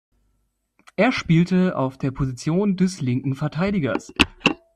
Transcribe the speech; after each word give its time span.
Er 0.95 1.11
spielte 1.11 1.77
auf 1.77 1.99
der 1.99 2.09
Position 2.09 2.75
des 2.75 3.01
linken 3.01 3.35
Verteidigers. 3.35 4.11